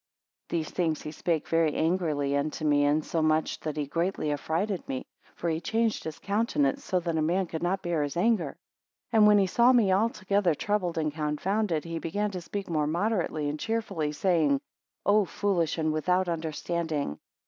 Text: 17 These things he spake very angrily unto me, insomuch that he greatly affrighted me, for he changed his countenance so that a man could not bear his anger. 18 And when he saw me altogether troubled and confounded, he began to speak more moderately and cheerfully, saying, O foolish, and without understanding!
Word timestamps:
17 0.49 0.59
These 0.65 0.71
things 0.73 1.01
he 1.03 1.11
spake 1.11 1.47
very 1.47 1.75
angrily 1.75 2.35
unto 2.35 2.65
me, 2.65 2.85
insomuch 2.85 3.59
that 3.59 3.77
he 3.77 3.85
greatly 3.85 4.31
affrighted 4.31 4.81
me, 4.89 5.05
for 5.35 5.47
he 5.47 5.61
changed 5.61 6.05
his 6.05 6.17
countenance 6.17 6.83
so 6.83 6.99
that 6.99 7.17
a 7.17 7.21
man 7.21 7.45
could 7.45 7.61
not 7.61 7.83
bear 7.83 8.01
his 8.01 8.17
anger. 8.17 8.53
18 9.09 9.09
And 9.11 9.27
when 9.27 9.37
he 9.37 9.45
saw 9.45 9.71
me 9.71 9.93
altogether 9.93 10.55
troubled 10.55 10.97
and 10.97 11.13
confounded, 11.13 11.83
he 11.85 11.99
began 11.99 12.31
to 12.31 12.41
speak 12.41 12.67
more 12.67 12.87
moderately 12.87 13.47
and 13.47 13.59
cheerfully, 13.59 14.11
saying, 14.11 14.59
O 15.05 15.23
foolish, 15.23 15.77
and 15.77 15.93
without 15.93 16.27
understanding! 16.27 17.19